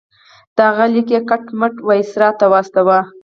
د 0.55 0.57
هغه 0.69 0.85
لیک 0.93 1.07
یې 1.15 1.21
کټ 1.29 1.43
مټ 1.59 1.73
وایسرا 1.87 2.29
ته 2.39 2.45
واستاوه. 2.53 2.99